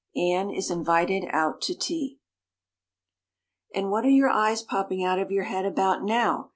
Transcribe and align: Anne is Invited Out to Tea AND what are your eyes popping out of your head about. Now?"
Anne 0.17 0.49
is 0.49 0.71
Invited 0.71 1.25
Out 1.29 1.61
to 1.61 1.75
Tea 1.75 2.19
AND 3.75 3.91
what 3.91 4.03
are 4.03 4.09
your 4.09 4.29
eyes 4.31 4.63
popping 4.63 5.03
out 5.03 5.19
of 5.19 5.29
your 5.29 5.43
head 5.43 5.63
about. 5.63 6.03
Now?" 6.03 6.49